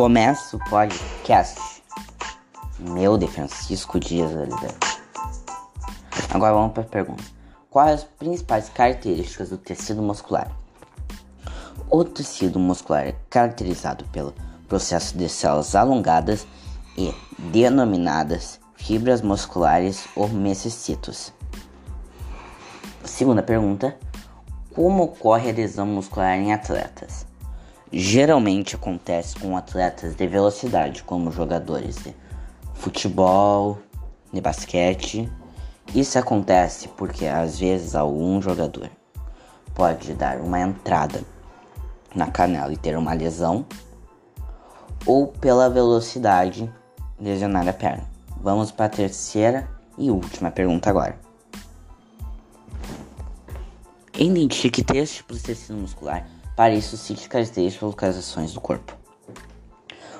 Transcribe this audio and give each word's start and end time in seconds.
Começa 0.00 0.56
o 0.56 0.70
podcast. 0.70 1.60
Meu 2.78 3.18
de 3.18 3.26
Francisco 3.26 4.00
Dias 4.00 4.30
Oliveira. 4.30 4.74
Agora 6.30 6.54
vamos 6.54 6.72
para 6.72 6.84
a 6.84 6.86
pergunta. 6.86 7.22
Quais 7.68 8.00
as 8.00 8.04
principais 8.04 8.70
características 8.70 9.50
do 9.50 9.58
tecido 9.58 10.00
muscular? 10.00 10.50
O 11.90 12.02
tecido 12.02 12.58
muscular 12.58 13.08
é 13.08 13.14
caracterizado 13.28 14.06
pelo 14.06 14.32
processo 14.66 15.18
de 15.18 15.28
células 15.28 15.74
alongadas 15.74 16.46
e 16.96 17.14
denominadas 17.38 18.58
fibras 18.76 19.20
musculares 19.20 20.06
ou 20.16 20.30
messicitos. 20.30 21.30
Segunda 23.04 23.42
pergunta: 23.42 23.94
Como 24.74 25.02
ocorre 25.02 25.48
a 25.48 25.52
adesão 25.52 25.84
muscular 25.84 26.38
em 26.38 26.54
atletas? 26.54 27.28
Geralmente 27.92 28.76
acontece 28.76 29.36
com 29.36 29.56
atletas 29.56 30.14
de 30.14 30.24
velocidade, 30.28 31.02
como 31.02 31.32
jogadores 31.32 31.96
de 31.96 32.14
futebol, 32.72 33.78
de 34.32 34.40
basquete. 34.40 35.28
Isso 35.92 36.16
acontece 36.16 36.86
porque 36.96 37.26
às 37.26 37.58
vezes 37.58 37.96
algum 37.96 38.40
jogador 38.40 38.88
pode 39.74 40.14
dar 40.14 40.38
uma 40.38 40.60
entrada 40.60 41.24
na 42.14 42.30
canela 42.30 42.72
e 42.72 42.76
ter 42.76 42.96
uma 42.96 43.12
lesão, 43.12 43.66
ou 45.04 45.26
pela 45.26 45.68
velocidade 45.68 46.72
lesionar 47.18 47.66
a 47.68 47.72
perna. 47.72 48.04
Vamos 48.40 48.70
para 48.70 48.86
a 48.86 48.88
terceira 48.88 49.68
e 49.98 50.12
última 50.12 50.52
pergunta 50.52 50.90
agora. 50.90 51.18
Identifique 54.16 54.84
três 54.84 55.12
tipos 55.12 55.38
de 55.38 55.44
tecido 55.44 55.76
muscular 55.78 56.24
para 56.60 56.74
isso 56.74 56.94
cite 56.98 57.26
características 57.26 57.88
localizações 57.88 58.52
do 58.52 58.60
corpo. 58.60 58.94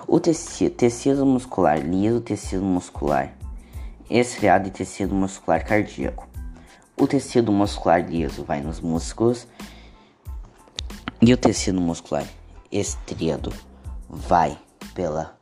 O 0.08 0.18
tecido, 0.18 0.74
tecido 0.74 1.26
muscular 1.26 1.78
liso, 1.78 2.18
tecido 2.22 2.64
muscular 2.64 3.36
esfriado 4.08 4.66
e 4.66 4.70
tecido 4.70 5.14
muscular 5.14 5.62
cardíaco. 5.62 6.26
O 6.98 7.06
tecido 7.06 7.52
muscular 7.52 8.00
liso 8.08 8.42
vai 8.42 8.62
nos 8.62 8.80
músculos 8.80 9.46
e 11.20 11.30
o 11.30 11.36
tecido 11.36 11.78
muscular 11.78 12.26
estriado 12.72 13.52
vai 14.08 14.58
pela 14.94 15.38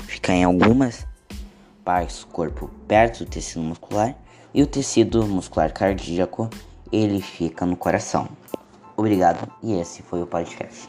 ficar 0.00 0.34
em 0.34 0.44
algumas 0.44 1.06
partes 1.82 2.20
do 2.20 2.26
corpo 2.26 2.70
perto 2.86 3.24
do 3.24 3.30
tecido 3.30 3.62
muscular 3.62 4.14
e 4.52 4.62
o 4.62 4.66
tecido 4.66 5.26
muscular 5.26 5.72
cardíaco 5.72 6.50
ele 6.92 7.22
fica 7.22 7.64
no 7.64 7.78
coração. 7.78 8.28
Obrigado 8.98 9.48
e 9.62 9.74
esse 9.74 10.02
foi 10.02 10.20
o 10.20 10.26
podcast. 10.26 10.88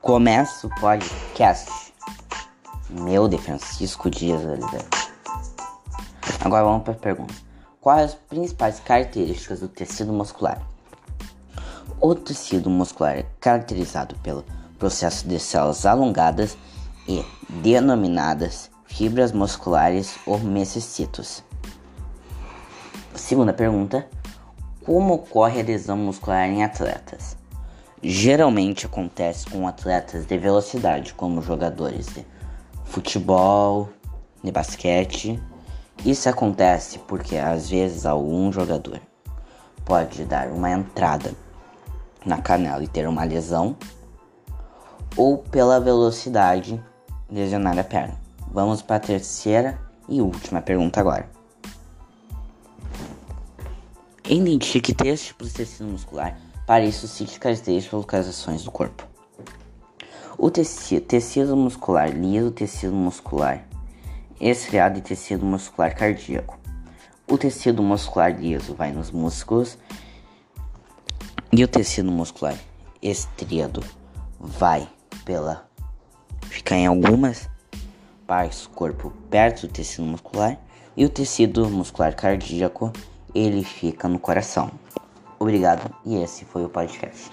Começa 0.00 0.66
o 0.66 0.70
podcast. 0.80 1.94
Meu 2.90 3.28
de 3.28 3.38
Francisco 3.38 4.10
Dias 4.10 4.44
Oliveira. 4.44 4.84
Agora 6.44 6.64
vamos 6.64 6.82
para 6.82 6.94
a 6.94 6.96
pergunta. 6.96 7.34
Quais 7.80 8.06
as 8.10 8.14
principais 8.16 8.80
características 8.80 9.60
do 9.60 9.68
tecido 9.68 10.12
muscular? 10.12 10.71
O 12.04 12.16
tecido 12.16 12.68
muscular 12.68 13.16
é 13.16 13.26
caracterizado 13.38 14.16
pelo 14.24 14.44
processo 14.76 15.28
de 15.28 15.38
células 15.38 15.86
alongadas 15.86 16.58
e 17.06 17.24
denominadas 17.48 18.72
fibras 18.86 19.30
musculares 19.30 20.16
ou 20.26 20.40
messicitos. 20.40 21.44
Segunda 23.14 23.52
pergunta: 23.52 24.04
Como 24.84 25.14
ocorre 25.14 25.60
a 25.60 25.62
adesão 25.62 25.96
muscular 25.96 26.48
em 26.48 26.64
atletas? 26.64 27.36
Geralmente 28.02 28.86
acontece 28.86 29.48
com 29.48 29.68
atletas 29.68 30.26
de 30.26 30.36
velocidade, 30.36 31.14
como 31.14 31.40
jogadores 31.40 32.06
de 32.06 32.26
futebol, 32.84 33.88
de 34.42 34.50
basquete. 34.50 35.40
Isso 36.04 36.28
acontece 36.28 36.98
porque 36.98 37.36
às 37.36 37.70
vezes 37.70 38.04
algum 38.04 38.50
jogador 38.50 39.00
pode 39.84 40.24
dar 40.24 40.48
uma 40.48 40.72
entrada 40.72 41.32
na 42.24 42.40
canela 42.40 42.82
e 42.82 42.88
ter 42.88 43.06
uma 43.08 43.24
lesão, 43.24 43.76
ou 45.16 45.38
pela 45.38 45.80
velocidade 45.80 46.82
lesionar 47.30 47.78
a 47.78 47.84
perna. 47.84 48.20
Vamos 48.50 48.82
para 48.82 48.96
a 48.96 49.00
terceira 49.00 49.78
e 50.08 50.20
última 50.20 50.60
pergunta 50.60 51.00
agora. 51.00 51.28
Identifique 54.28 54.94
três 54.94 55.24
tipos 55.24 55.48
de 55.48 55.54
tecido 55.54 55.88
muscular 55.88 56.38
para 56.66 56.84
isso 56.84 57.08
cite 57.08 57.38
características 57.40 57.98
localizações 57.98 58.64
do 58.64 58.70
corpo. 58.70 59.06
O 60.38 60.50
tecido, 60.50 61.04
tecido 61.04 61.56
muscular 61.56 62.10
liso, 62.10 62.50
tecido 62.50 62.94
muscular 62.94 63.64
esfriado 64.42 64.98
e 64.98 65.02
tecido 65.02 65.46
muscular 65.46 65.94
cardíaco. 65.94 66.58
O 67.30 67.38
tecido 67.38 67.82
muscular 67.82 68.36
liso 68.36 68.74
vai 68.74 68.90
nos 68.90 69.10
músculos 69.10 69.78
e 71.54 71.62
o 71.62 71.68
tecido 71.68 72.10
muscular 72.10 72.56
estriado 73.02 73.84
vai 74.40 74.88
pela 75.22 75.68
ficar 76.48 76.76
em 76.76 76.86
algumas 76.86 77.46
partes 78.26 78.62
do 78.62 78.70
corpo 78.70 79.12
perto 79.30 79.66
do 79.66 79.72
tecido 79.72 80.04
muscular 80.04 80.58
e 80.96 81.04
o 81.04 81.10
tecido 81.10 81.68
muscular 81.68 82.16
cardíaco 82.16 82.90
ele 83.34 83.62
fica 83.62 84.08
no 84.08 84.18
coração. 84.18 84.70
Obrigado 85.38 85.94
e 86.06 86.16
esse 86.16 86.46
foi 86.46 86.64
o 86.64 86.70
podcast. 86.70 87.30